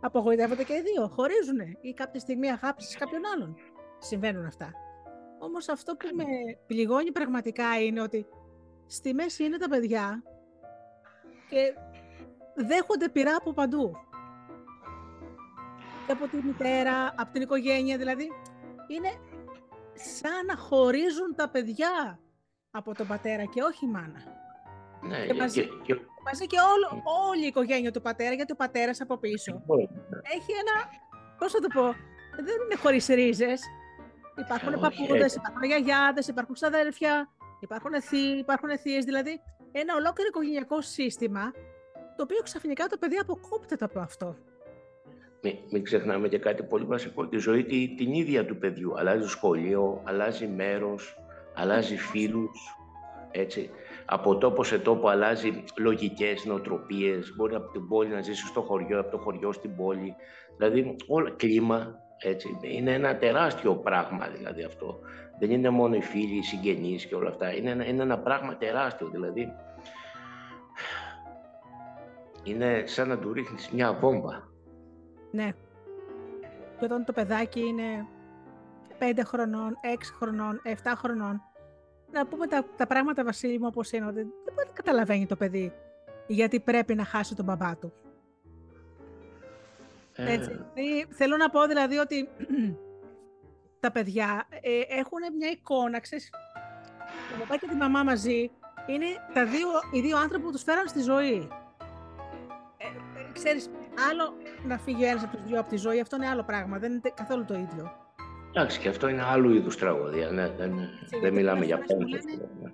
[0.00, 3.56] Απογοητεύονται και οι δύο, χωρίζουν ή κάποια στιγμή αγάπησες κάποιον άλλον.
[3.98, 4.72] Συμβαίνουν αυτά.
[5.38, 6.24] Όμως αυτό που με
[6.66, 8.26] πληγώνει πραγματικά είναι ότι
[8.86, 10.22] στη μέση είναι τα παιδιά
[11.48, 11.74] και
[12.54, 13.92] δέχονται πειρά από παντού.
[16.06, 18.32] Και από τη μητέρα, από την οικογένεια, δηλαδή
[18.88, 19.10] είναι
[19.94, 22.20] σαν να χωρίζουν τα παιδιά
[22.70, 24.22] από τον πατέρα και όχι η μάνα.
[25.02, 29.00] Ναι, και μαζί, και, μαζί και όλο, όλη η οικογένεια του πατέρα, γιατί ο πατέρας
[29.00, 29.82] από πίσω ναι.
[30.36, 30.76] έχει ένα,
[31.38, 31.82] πώς θα το πω,
[32.36, 33.60] δεν είναι χωρίς ρίζες.
[34.38, 37.28] Υπάρχουν παππούδες, υπάρχουν γιαγιάδες, υπάρχουν ξαδέρφια,
[37.60, 39.40] υπάρχουν αιθοί, υπάρχουν θείες, δηλαδή
[39.72, 41.52] ένα ολόκληρο οικογενειακό σύστημα,
[42.16, 44.36] το οποίο ξαφνικά το παιδί αποκόπτεται από αυτό.
[45.42, 47.64] Μην, μην ξεχνάμε και κάτι πολύ βασικό, τη ζωή
[47.96, 48.98] την ίδια του παιδιού.
[48.98, 51.16] Αλλάζει σχολείο, αλλάζει μέρος,
[51.54, 52.76] αλλάζει φίλους,
[53.30, 53.70] έτσι.
[54.12, 59.00] Από τόπο σε τόπο αλλάζει λογικές, νοοτροπίες, μπορεί από την πόλη να ζήσεις στο χωριό,
[59.00, 60.14] από το χωριό στην πόλη.
[60.56, 62.58] Δηλαδή, όλο κλίμα, έτσι.
[62.60, 64.98] Είναι ένα τεράστιο πράγμα δηλαδή αυτό.
[65.38, 67.54] Δεν είναι μόνο οι φίλοι, οι συγγενείς και όλα αυτά.
[67.54, 69.52] Είναι ένα, είναι ένα πράγμα τεράστιο, δηλαδή.
[72.42, 74.48] Είναι σαν να του ρίχνεις μια βόμβα.
[75.30, 75.52] Ναι.
[76.78, 78.06] Και όταν το παιδάκι είναι
[78.98, 81.42] 5 χρονών, 6 χρονών, 7 χρονών,
[82.12, 85.36] να πούμε τα, τα πράγματα, Βασίλη μου, όπως είναι, ότι δεν μπορεί να καταλαβαίνει το
[85.36, 85.72] παιδί
[86.26, 87.92] γιατί πρέπει να χάσει τον μπαμπά του.
[90.12, 90.32] Ε...
[90.32, 90.60] Έτσι.
[91.08, 92.28] Θέλω να πω δηλαδή ότι
[93.80, 96.30] τα παιδιά ε, έχουν μια εικόνα, ξέρεις,
[97.30, 98.50] το μπαμπά και τη μαμά μαζί
[98.86, 101.48] είναι τα δύο, οι δύο άνθρωποι που τους φέραν στη ζωή.
[102.76, 103.70] Ε, ε ξέρεις,
[104.10, 106.78] άλλο να φύγει ένας από τους δύο από τη ζωή, αυτό είναι άλλο πράγμα.
[106.78, 108.01] Δεν είναι καθόλου το ίδιο.
[108.54, 110.30] Εντάξει, και αυτό είναι άλλου είδους τραγωδία.
[110.30, 110.88] Ναι, δεν,
[111.20, 112.04] δεν μιλάμε για πέντε.
[112.62, 112.70] Ναι.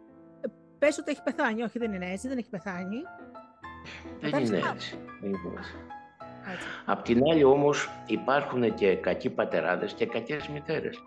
[0.78, 1.62] Πες ότι έχει πεθάνει.
[1.62, 2.96] Όχι, δεν είναι έτσι, δεν έχει πεθάνει.
[4.20, 4.98] Δεν είναι έτσι.
[5.20, 5.74] Δεν είναι έτσι.
[6.84, 10.98] Απ' την άλλη όμως υπάρχουν και κακοί πατεράδες και κακές μητέρες.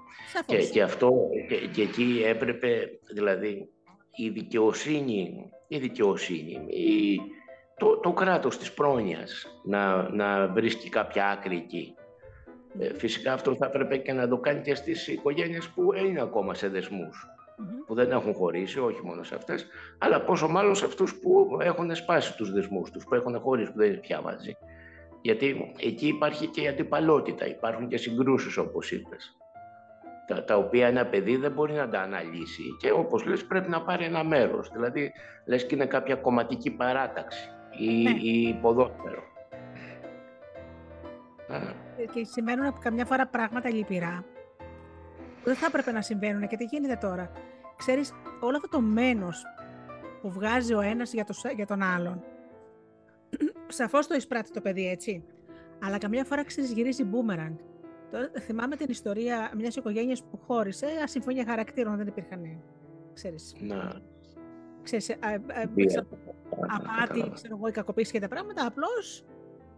[0.45, 1.13] Και, και αυτό,
[1.47, 3.69] και, και, εκεί έπρεπε, δηλαδή,
[4.15, 7.19] η δικαιοσύνη, η δικαιοσύνη, η,
[7.77, 11.95] το, το κράτος της πρόνοιας να, να βρίσκει κάποια άκρη εκεί.
[12.79, 16.53] Ε, φυσικά αυτό θα έπρεπε και να το κάνει και στις οικογένειες που είναι ακόμα
[16.53, 17.27] σε δεσμούς,
[17.87, 21.95] που δεν έχουν χωρίσει, όχι μόνο σε αυτές, αλλά πόσο μάλλον σε αυτούς που έχουν
[21.95, 24.57] σπάσει τους δεσμούς τους, που έχουν χωρίσει, που δεν είναι πια μαζί.
[25.21, 29.37] Γιατί εκεί υπάρχει και η αντιπαλότητα, υπάρχουν και συγκρούσεις όπως είπες,
[30.27, 33.81] τα, τα οποία ένα παιδί δεν μπορεί να τα αναλύσει και όπως λες πρέπει να
[33.81, 35.11] πάρει ένα μέρος, δηλαδή
[35.45, 38.09] λες και είναι κάποια κομματική παράταξη ή, ναι.
[38.09, 39.23] ή ποδόσφαιρο.
[42.05, 44.23] Και συμβαίνουν από καμιά φορά πράγματα λυπηρά
[45.41, 47.31] που δεν θα έπρεπε να συμβαίνουν και τι γίνεται τώρα;
[47.81, 49.45] Ξέρεις, όλο αυτό το μένος
[50.21, 52.23] που βγάζει ο ένας για, το, για τον άλλον,
[53.67, 55.23] σαφώς το εισπράττει το παιδί, έτσι.
[55.83, 57.53] Αλλά καμιά φορά ξέρεις γυρίζει μπούμεραγκ.
[58.11, 62.61] Τώρα, θυμάμαι την ιστορία μιας οικογένειας που χώρισε, ασυμφωνία χαρακτήρων δεν υπήρχαν,
[63.13, 63.55] ξέρεις.
[63.59, 64.01] Να.
[64.83, 65.39] Ξέρεις, α, α,
[66.67, 69.25] απάτη, ξέρω εγώ, η κακοποίηση και τα πράγματα, απλώς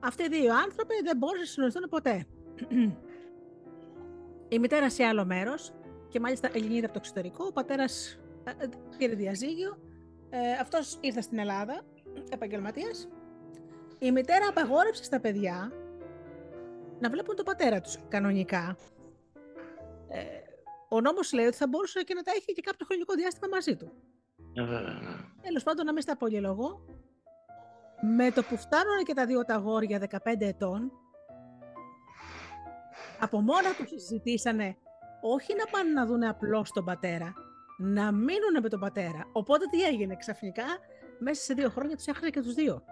[0.03, 2.25] αυτοί οι δύο άνθρωποι δεν μπορούσαν να συνοηθούν ποτέ.
[4.55, 5.73] η μητέρα σε άλλο μέρος
[6.09, 7.45] και μάλιστα Ελληνίδα από το εξωτερικό.
[7.45, 9.77] Ο πατέρας ε, ε, πήρε διαζύγιο.
[10.29, 11.81] Ε, Αυτός ήρθε στην Ελλάδα,
[12.29, 13.07] επαγγελματίας.
[13.99, 15.71] Η μητέρα απαγόρευσε στα παιδιά
[16.99, 18.77] να βλέπουν τον πατέρα τους κανονικά.
[20.07, 20.23] Ε,
[20.89, 23.75] ο νόμος λέει ότι θα μπορούσε και να τα έχει και κάποιο χρονικό διάστημα μαζί
[23.75, 23.91] του.
[25.41, 26.85] Τέλος πάντων, να μην στα πολυλογώ,
[28.05, 30.91] με το που φτάνουν και τα δύο τα αγόρια 15 ετών,
[33.19, 34.77] από μόνα τους συζητήσανε
[35.21, 37.33] όχι να πάνε να δουν απλώς τον πατέρα,
[37.77, 39.27] να μείνουν με τον πατέρα.
[39.31, 40.63] Οπότε τι έγινε ξαφνικά,
[41.19, 42.83] μέσα σε δύο χρόνια τους έχασε και τους δύο.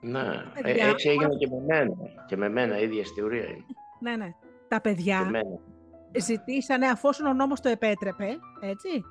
[0.00, 0.28] Ναι,
[0.62, 1.94] ε, έτσι έγινε και με μένα.
[2.26, 3.64] Και με μένα, ίδια ιστορία είναι.
[4.00, 4.32] Ναι, ναι.
[4.68, 5.30] Τα παιδιά
[6.18, 9.04] ζητήσανε, αφόσον ο νόμος το επέτρεπε, έτσι,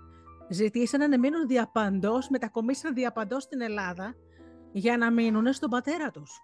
[0.50, 4.16] ζητήσανε να μείνουν διαπαντός, μετακομίσαν διαπαντός στην Ελλάδα
[4.72, 6.42] για να μείνουν στον πατέρα τους.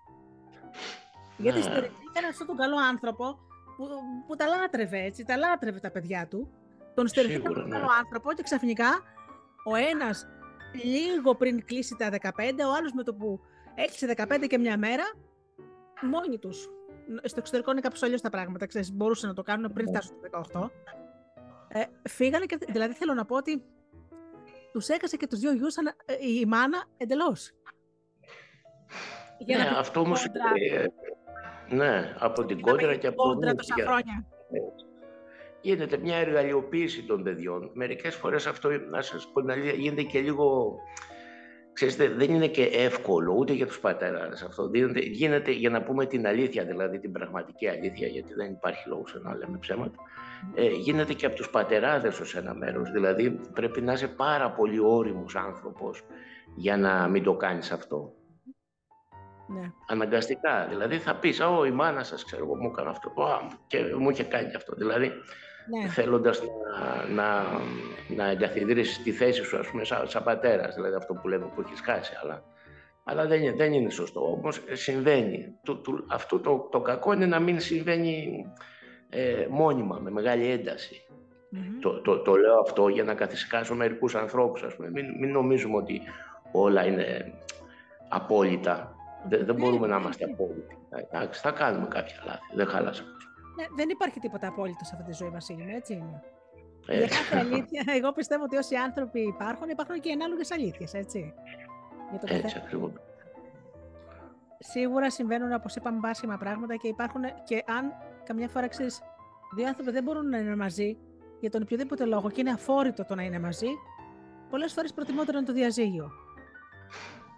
[1.37, 1.63] Γιατί ναι.
[1.63, 3.39] στερηθήκαν αυτόν τον καλό άνθρωπο
[3.77, 3.87] που,
[4.27, 6.51] που τα λάτρευε, έτσι, τα λάτρευε τα παιδιά του.
[6.93, 7.69] Τον στερηθήκαν τον ναι.
[7.69, 8.89] καλό άνθρωπο και ξαφνικά
[9.65, 10.27] ο ένας
[10.83, 12.17] λίγο πριν κλείσει τα 15,
[12.67, 13.39] ο άλλος με το που
[13.75, 15.03] έκλεισε 15 και μια μέρα,
[16.01, 16.69] μόνοι τους.
[17.23, 19.91] Στο εξωτερικό είναι κάπως αλλιώς τα πράγματα, ξέρεις, μπορούσαν να το κάνουν πριν ναι.
[19.91, 20.69] φτάσουν το 18.
[21.67, 23.63] Ε, φύγανε και, δηλαδή θέλω να πω ότι
[24.71, 25.81] τους έκασε και τους δύο γιους ε,
[26.27, 27.51] η μάνα εντελώς.
[29.45, 30.25] ναι, αυτό όμως...
[30.25, 30.85] Ε,
[31.69, 33.23] ναι, από την κόντρα και από...
[33.23, 34.25] Κόντρα τόσα χρόνια.
[35.61, 37.71] γίνεται μια εργαλειοποίηση των παιδιών.
[37.73, 40.77] Μερικές φορές αυτό, να σας πω γίνεται και λίγο...
[41.73, 44.69] Ξέρετε, δεν είναι και εύκολο ούτε για τους πατέρες αυτό.
[44.73, 49.19] Γίνεται, γίνεται για να πούμε την αλήθεια, δηλαδή την πραγματική αλήθεια, γιατί δεν υπάρχει λόγος
[49.21, 49.95] να λέμε ψέματα.
[50.55, 52.91] Ε, γίνεται και από τους πατεράδες ως ένα μέρος.
[52.91, 56.03] Δηλαδή πρέπει να είσαι πάρα πολύ όριμος άνθρωπος
[56.55, 58.13] για να μην το κάνεις αυτό.
[59.47, 59.71] Ναι.
[59.87, 60.65] Αναγκαστικά.
[60.69, 63.13] Δηλαδή θα πεις, Ω, η μάνα σας, ξέρω εγώ, μου έκανε αυτό.
[63.67, 64.75] και μου είχε κάνει αυτό.
[64.75, 65.11] Δηλαδή
[65.69, 65.89] ναι.
[65.89, 67.43] θέλοντας να, να,
[68.15, 71.61] να εγκαθιδρύσεις τη θέση σου, ας πούμε, σαν, σαν πατέρας, δηλαδή αυτό που λέμε που
[71.61, 72.43] έχεις χάσει, αλλά,
[73.03, 74.31] αλλά δεν, είναι, δεν είναι σωστό.
[74.31, 75.55] Όμως συμβαίνει.
[75.63, 78.45] Του, του, αυτό το, το κακό είναι να μην συμβαίνει
[79.09, 80.61] ε, μόνιμα, με μεγάλη
[81.81, 84.89] Το, το, το, λέω αυτό για να καθησυχάσω μερικούς ανθρώπους, ας πούμε.
[84.89, 86.01] Μην, μην νομίζουμε ότι
[86.51, 87.33] όλα είναι
[88.09, 88.95] απόλυτα.
[89.29, 90.77] Δεν, δεν μπορούμε να είμαστε απόλυτοι.
[90.89, 92.55] Εντάξει, θα κάνουμε κάποια λάθη.
[92.55, 93.03] Δεν χάλασε.
[93.55, 96.23] Ναι, δεν υπάρχει τίποτα απόλυτο σε αυτή τη ζωή, Βασίλη μου, έτσι είναι.
[96.87, 96.97] Ε.
[96.97, 101.33] Για κάθε αλήθεια, εγώ πιστεύω ότι όσοι άνθρωποι υπάρχουν, υπάρχουν και ανάλογες αλήθειες, έτσι.
[102.09, 102.91] Για το έτσι ακριβώς.
[104.59, 109.01] Σίγουρα συμβαίνουν, όπως είπαμε, βάσιμα πράγματα και υπάρχουν και αν καμιά φορά ξέρεις,
[109.55, 110.97] δύο άνθρωποι δεν μπορούν να είναι μαζί
[111.39, 113.67] για τον οποιοδήποτε λόγο και είναι αφόρητο το να είναι μαζί,
[114.49, 116.11] πολλές φορές προτιμότερο είναι το διαζύγιο.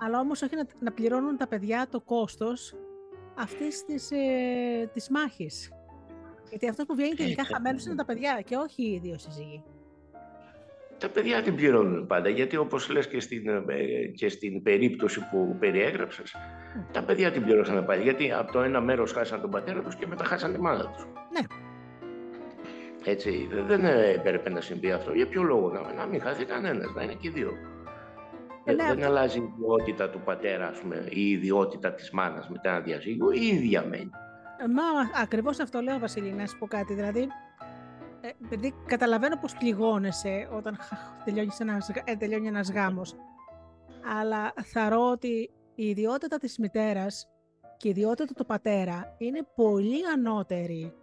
[0.06, 2.76] Αλλά όμως όχι να, να πληρώνουν τα παιδιά το κόστος
[3.38, 5.72] αυτής της ε, της μάχης.
[6.54, 9.64] Γιατί αυτός που βγαίνει τελικά χαμένος είναι τα παιδιά και όχι οι δύο σύζυγοι.
[10.98, 15.56] Τα παιδιά την πληρώνουν πάντα, γιατί όπως λες και στην, ε, και στην περίπτωση που
[15.60, 16.36] περιέγραψες,
[16.92, 20.08] τα παιδιά την πληρώσαν πάλι, γιατί από το ένα μέρος χάσαν τον πατέρα τους και
[20.08, 21.08] μετά χάσαν τη μάνα τους.
[21.32, 21.46] Ναι.
[23.06, 23.86] Έτσι, δεν
[24.16, 25.14] έπρεπε να συμβεί αυτό.
[25.14, 27.52] Για ποιο λόγο, να, να μην χάσει κανένας, να είναι και δύο.
[28.64, 32.70] Ε, ναι, δεν αλλάζει η ιδιότητα του πατέρα, ας πούμε, η ιδιότητα της μάνας μετά
[32.70, 34.10] ένα διαζύγιο, η ίδια μένει.
[34.60, 36.94] Μα ακριβώς αυτό λέω, Βασίλη, να σου πω κάτι.
[36.94, 37.28] Δηλαδή,
[38.22, 40.78] ε, επειδή καταλαβαίνω πώ πληγώνεσαι όταν
[41.26, 43.16] τελειώνεις ένας ε, τελειώνει ένας γάμος.
[44.20, 47.28] Αλλά θαρώ ότι η ιδιότητα της μητέρας
[47.78, 50.94] και η ιδιότητα του πατέρα είναι πολύ ανώτερη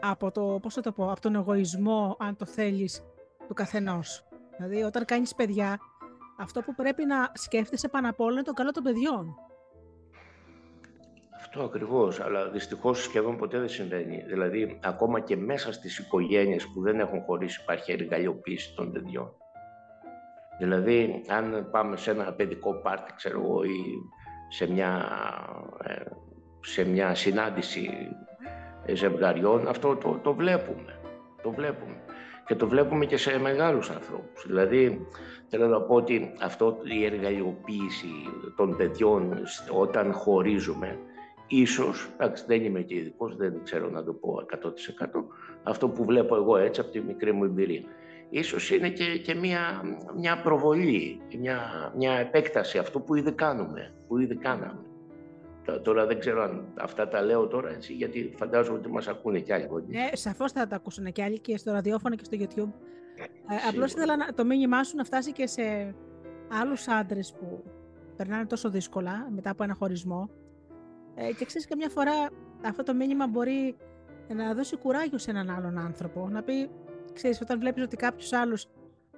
[0.00, 3.02] από, το, πώς το πω, από τον εγωισμό, αν το θέλεις,
[3.48, 4.24] του καθενός.
[4.56, 5.78] Δηλαδή, όταν κάνεις παιδιά,
[6.38, 9.34] αυτό που πρέπει να σκέφτεσαι πάνω απ' όλα είναι το καλό των παιδιών.
[11.46, 14.24] Αυτό ακριβώς, αλλά δυστυχώς σχεδόν ποτέ δεν συμβαίνει.
[14.26, 19.32] Δηλαδή, ακόμα και μέσα στις οικογένειες που δεν έχουν χωρίσει υπάρχει εργαλειοποίηση των παιδιών.
[20.58, 23.80] Δηλαδή, αν πάμε σε ένα παιδικό πάρτι, ξέρω εγώ, ή
[24.48, 25.08] σε μια,
[25.82, 25.94] ε,
[26.60, 27.90] σε μια συνάντηση
[28.92, 31.00] ζευγαριών, αυτό το, το βλέπουμε.
[31.42, 31.96] Το βλέπουμε.
[32.46, 34.46] Και το βλέπουμε και σε μεγάλους ανθρώπους.
[34.46, 35.06] Δηλαδή,
[35.48, 38.12] θέλω να πω ότι αυτό η εργαλειοποίηση
[38.56, 40.98] των παιδιών όταν χωρίζουμε,
[41.48, 45.06] ίσως, εντάξει δεν είμαι και ειδικός, δεν ξέρω να το πω 100%
[45.62, 47.82] αυτό που βλέπω εγώ έτσι από τη μικρή μου εμπειρία.
[48.30, 49.82] Ίσως είναι και, και μια,
[50.16, 54.80] μια προβολή, μια, μια επέκταση αυτού που ήδη κάνουμε, που ήδη κάναμε.
[55.82, 59.52] Τώρα δεν ξέρω αν αυτά τα λέω τώρα έτσι, γιατί φαντάζομαι ότι μας ακούνε κι
[59.52, 59.68] άλλοι.
[59.86, 62.72] Ναι, σαφώς θα τα ακούσουν κι άλλοι και στο ραδιόφωνο και στο YouTube.
[63.18, 65.94] Ε, απλώς ήθελα να, το μήνυμά σου να φτάσει και σε
[66.48, 67.64] άλλους άντρες που
[68.16, 70.30] περνάνε τόσο δύσκολα μετά από ένα χωρισμό
[71.16, 72.30] ε, και ξέρεις, καμιά φορά
[72.64, 73.76] αυτό το μήνυμα μπορεί
[74.28, 76.28] να δώσει κουράγιο σε έναν άλλον άνθρωπο.
[76.28, 76.70] Να πει,
[77.12, 78.68] ξέρεις, όταν βλέπεις ότι κάποιος άλλος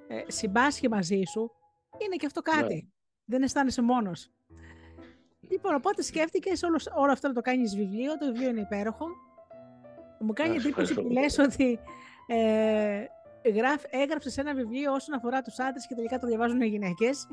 [0.09, 1.51] ε, συμπάσχει μαζί σου,
[2.05, 2.75] είναι και αυτό κάτι.
[2.75, 2.81] Ναι.
[3.25, 4.31] Δεν αισθάνεσαι μόνος.
[5.41, 8.19] Λοιπόν, οπότε σκέφτηκες όλος, όλο αυτό να το κάνεις βιβλίο.
[8.19, 9.07] Το βιβλίο είναι υπέροχο.
[10.21, 11.79] Μου κάνει εντύπωση που λες ότι
[12.27, 13.05] ε,
[13.51, 17.27] γράφ, έγραψες ένα βιβλίο όσον αφορά τους άντρες και τελικά το διαβάζουν οι γυναίκες.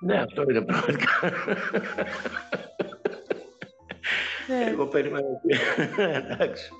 [0.00, 1.32] Ναι, αυτό είναι πραγματικά.
[4.58, 4.70] Ναι.
[4.70, 5.26] Εγώ περίμενα.
[6.30, 6.72] Εντάξει.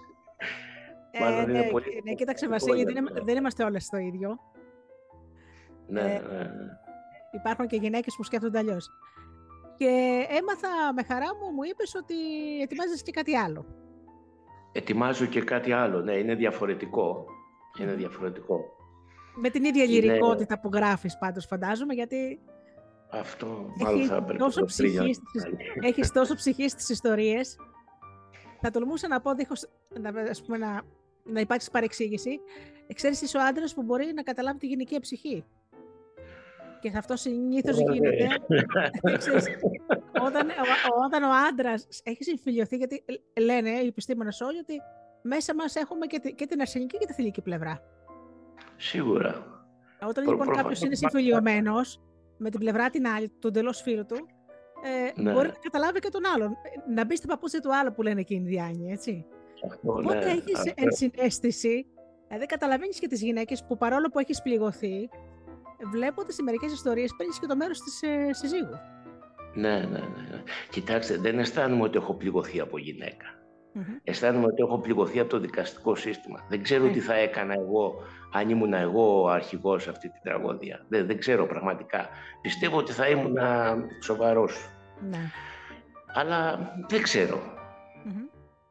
[1.11, 1.61] Ε, ναι,
[2.04, 4.38] ναι, κοίταξε Βασίλη, δεν, δεν είμαστε όλες το ίδιο.
[5.87, 6.78] Ναι, ε, ναι, ναι.
[7.32, 8.90] Υπάρχουν και γυναίκες που σκέφτονται αλλιώς.
[9.76, 12.14] Και έμαθα με χαρά μου, μου είπες ότι
[12.62, 13.66] ετοιμάζεις και κάτι άλλο.
[14.72, 17.26] Ετοιμάζω και κάτι άλλο, ναι, είναι διαφορετικό.
[17.80, 18.61] Είναι διαφορετικό.
[19.35, 19.92] Με την ίδια είναι...
[19.92, 22.40] λυρικότητα που γράφεις πάντως φαντάζομαι, γιατί
[23.12, 25.16] αυτό μάλλον θα έπρεπε τόσο ψυχή,
[25.81, 27.57] Έχεις τόσο ψυχή στις ιστορίες.
[28.61, 29.68] Θα τολμούσα να πω, δίχως
[30.01, 30.83] να, ας πούμε, να,
[31.25, 32.40] να υπάρξει παρεξήγηση,
[32.94, 35.44] ξέρεις είσαι ο άντρας που μπορεί να καταλάβει τη γυναικεία ψυχή.
[36.81, 38.27] Και αυτό συνήθως γίνεται.
[40.27, 40.48] όταν,
[41.05, 43.05] όταν ο άντρας έχεις συμφιλειωθεί, γιατί
[43.40, 44.81] λένε οι επιστήμονες όλοι ότι
[45.22, 47.83] μέσα μας έχουμε και, και την αρσενική και τη θηλυκή πλευρά.
[48.77, 49.46] Σίγουρα.
[50.09, 52.01] Όταν λοιπόν κάποιος είναι συμφιλειωμένος,
[52.42, 54.16] με την πλευρά την άλλη, του εντελώς φίλου του,
[54.85, 55.33] ε, ναι.
[55.33, 56.57] μπορεί να καταλάβει και τον άλλον.
[56.94, 59.26] Να μπει στην παπούτσια του άλλου που λένε εκείνη οι διάνοια, έτσι.
[59.83, 60.72] Οπότε ναι, έχεις αυτό...
[60.76, 61.87] ενσυναίσθηση,
[62.26, 65.09] δηλαδή καταλαβαίνεις και τις γυναίκες που παρόλο που έχεις πληγωθεί,
[65.92, 68.78] βλέποντας σε μερικές ιστορίες παίρνεις και το μέρος της ε, συζύγου.
[69.55, 70.42] Ναι, ναι, ναι.
[70.70, 73.26] Κοιτάξτε, δεν αισθάνομαι ότι έχω πληγωθεί από γυναίκα.
[73.74, 74.00] Mm-hmm.
[74.05, 76.46] Αισθάνομαι ότι έχω πληγωθεί από το δικαστικό σύστημα.
[76.48, 77.94] Δεν ξέρω τι θα έκανα εγώ
[78.32, 80.84] αν ήμουν εγώ ο αρχηγός αυτή την τραγωδία.
[80.88, 82.08] Δεν, δεν ξέρω πραγματικά.
[82.42, 83.36] Πιστεύω ότι θα ήμουν
[84.02, 84.68] σοβαρός.
[85.10, 85.30] Ναι.
[86.14, 87.52] Αλλά δεν ξερω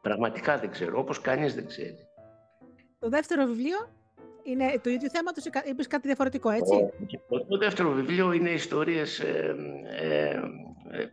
[0.02, 1.96] Πραγματικά δεν ξέρω, όπως κανείς δεν ξέρει.
[2.98, 3.76] Το δεύτερο βιβλίο
[4.42, 6.90] είναι το ίδιο θέμα, το είπες κάτι διαφορετικό, έτσι;
[7.28, 9.56] Το, το δεύτερο βιβλίο είναι ιστορίες, ε,
[10.00, 10.28] ε,
[10.90, 11.06] ε,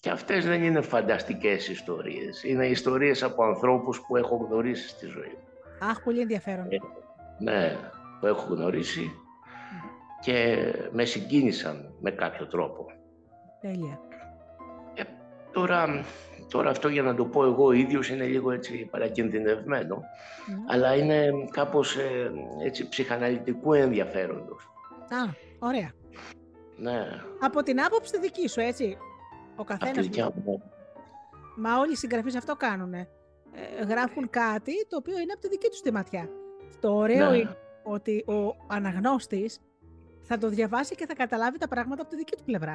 [0.00, 2.44] και αυτές δεν είναι φανταστικές ιστορίες.
[2.44, 5.88] Είναι ιστορίες από ανθρώπους που έχω γνωρίσει στη ζωή μου.
[5.88, 6.68] Αχ, πολύ ενδιαφέρον.
[7.38, 7.76] Ε, ναι,
[8.20, 9.12] που έχω γνωρίσει
[10.20, 12.86] και με συγκίνησαν με κάποιο τρόπο.
[13.60, 14.00] Τέλεια.
[14.94, 15.02] Ε,
[15.52, 16.04] τώρα,
[16.48, 20.02] τώρα αυτό για να το πω εγώ ίδιος είναι λίγο έτσι παρακινδυνευμένο,
[20.68, 22.32] αλλά είναι κάπως ε,
[22.64, 24.70] έτσι ψυχαναλυτικού ενδιαφέροντος.
[25.08, 25.92] Α, ωραία.
[26.76, 27.06] Ναι.
[27.40, 28.96] Από την άποψη δική σου, έτσι.
[29.56, 30.08] Ο καθένας...
[31.56, 32.94] Μα όλοι οι συγγραφείς αυτό κάνουν.
[32.94, 33.06] Ε,
[33.88, 36.28] γράφουν κάτι το οποίο είναι από τη δική τους τη ματιά.
[36.80, 37.36] Το ωραίο ναι.
[37.36, 39.60] είναι ότι ο αναγνώστης
[40.22, 42.74] θα το διαβάσει και θα καταλάβει τα πράγματα από τη δική του πλευρά.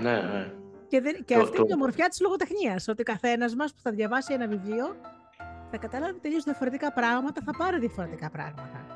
[0.00, 0.52] Ναι, ναι.
[0.88, 3.90] Και, δεν, και αυτή είναι η ομορφιά της λογοτεχνίας, ότι ο καθένας μας που θα
[3.90, 4.96] διαβάσει ένα βιβλίο
[5.70, 8.86] θα καταλάβει τελείως διαφορετικά πράγματα, θα πάρει διαφορετικά πράγματα.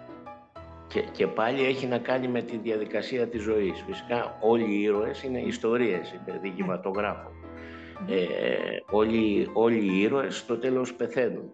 [0.88, 3.84] Και, και πάλι έχει να κάνει με τη διαδικασία της ζωής.
[3.86, 7.28] Φυσικά όλοι οι ήρωες είναι ιστορίες, είναι διηγηματογράφο.
[7.28, 8.10] Mm.
[8.10, 8.56] Ε,
[8.90, 11.52] όλοι, όλοι οι ήρωες στο τέλος πεθαίνουν.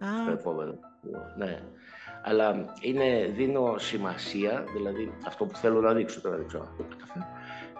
[0.00, 0.04] Ah.
[0.22, 0.78] Στο επόμενο.
[1.36, 1.62] Ναι
[2.24, 6.84] αλλά είναι, δίνω σημασία, δηλαδή αυτό που θέλω να δείξω τώρα, δεν ξέρω το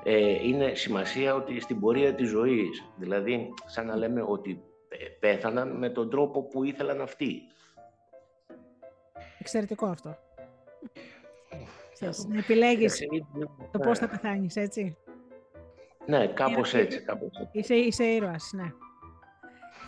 [0.05, 4.63] ε, είναι σημασία ότι στην πορεία της ζωής, δηλαδή σαν να λέμε ότι
[5.21, 7.43] πέθαναν με τον τρόπο που ήθελαν αυτοί.
[9.39, 10.17] Εξαιρετικό αυτό.
[12.29, 13.03] να επιλέγεις
[13.71, 14.97] το πώς θα πεθάνεις, έτσι.
[16.07, 17.03] Ναι, κάπως έτσι.
[17.03, 17.59] Κάπως έτσι.
[17.59, 18.73] Είσαι, είσαι ήρωας, ναι.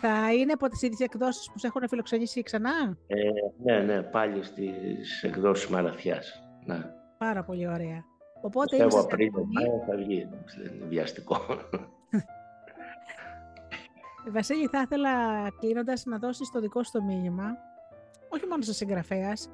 [0.05, 3.15] Θα είναι από τις ίδιες εκδόσεις που σε έχουν φιλοξενήσει ξανά; Ε,
[3.63, 6.43] ναι, ναι, πάλι στις εκδόσεις Μαραθιάς.
[6.65, 6.77] Ναι.
[7.17, 8.03] Πάρα πολύ ωραία.
[8.41, 9.47] Οπότε Πιστεύω Απρίλιο,
[9.87, 10.29] θα βγει,
[10.63, 11.37] δεν είναι βιαστικό.
[14.31, 15.09] Βασίλη, θα ήθελα
[15.59, 17.57] κλείνοντας να δώσεις το δικό σου το μήνυμα,
[18.29, 19.49] όχι μόνο σαν συγγραφέας,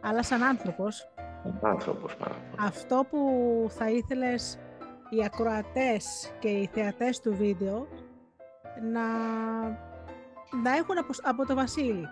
[0.00, 1.12] αλλά σαν άνθρωπος.
[1.62, 2.16] Άνθρωπος,
[2.58, 3.20] Αυτό που
[3.68, 4.58] θα ήθελες
[5.10, 7.88] οι ακροατές και οι θεατές του βίντεο
[8.92, 9.02] να
[10.62, 12.08] να έχουν από, από το Βασίλη.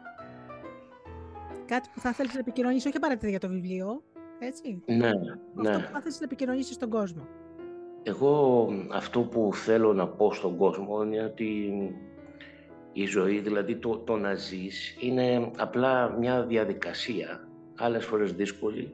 [1.67, 4.03] Κάτι που θα θέλεις να επικοινωνήσεις, όχι απαραίτητα για το βιβλίο,
[4.39, 4.83] έτσι.
[4.87, 4.97] Ναι,
[5.55, 5.71] ναι.
[5.71, 7.29] Αυτό που θα θέλεις να επικοινωνήσεις στον κόσμο.
[8.03, 11.73] Εγώ αυτό που θέλω να πω στον κόσμο είναι ότι
[12.93, 18.93] η ζωή, δηλαδή το, το να ζεις, είναι απλά μια διαδικασία, άλλες φορές δύσκολη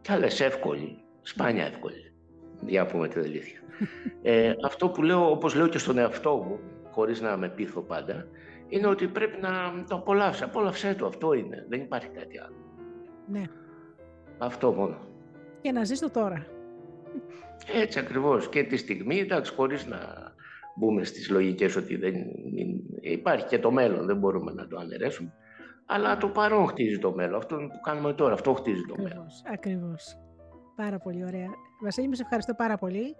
[0.00, 2.12] και άλλες εύκολη, σπάνια εύκολη,
[2.66, 3.60] για να πούμε την αλήθεια.
[4.22, 6.58] ε, αυτό που λέω, όπως λέω και στον εαυτό μου,
[6.98, 8.26] χωρίς να με πείθω πάντα,
[8.68, 9.50] είναι ότι πρέπει να
[9.88, 10.42] το απολαύσει.
[10.44, 11.66] Απόλαυσέ το, αυτό είναι.
[11.68, 12.56] Δεν υπάρχει κάτι άλλο.
[13.26, 13.42] Ναι.
[14.38, 14.98] Αυτό μόνο.
[15.60, 16.46] Και να ζεις το τώρα.
[17.74, 18.48] Έτσι ακριβώς.
[18.48, 19.98] Και τη στιγμή, εντάξει, χωρίς να
[20.76, 22.14] μπούμε στις λογικές ότι δεν
[23.00, 25.32] υπάρχει και το μέλλον, δεν μπορούμε να το αναιρέσουμε.
[25.86, 27.34] Αλλά το παρόν χτίζει το μέλλον.
[27.34, 29.26] Αυτό που κάνουμε τώρα, αυτό χτίζει το μέλλον.
[29.52, 30.18] Ακριβώς.
[30.76, 31.48] Πάρα πολύ ωραία.
[31.82, 33.16] Βασίλη, σε ευχαριστώ πάρα πολύ.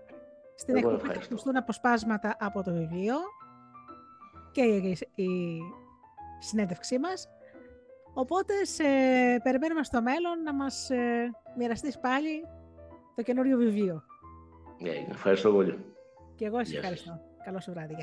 [0.54, 3.14] Στην εκπομπή θα ακουστούν αποσπάσματα από το βιβλίο
[4.52, 4.62] και
[5.14, 5.60] η
[6.38, 7.28] συνέντευξή μας.
[8.14, 8.84] Οπότε σε
[9.42, 12.44] περιμένουμε στο μέλλον να μας ε, μοιραστείς πάλι
[13.14, 14.02] το καινούριο βιβλίο.
[14.78, 15.84] Ναι, ευχαριστώ πολύ.
[16.34, 17.20] Και εγώ σε ευχαριστώ.
[17.44, 17.94] Καλό σου βράδυ.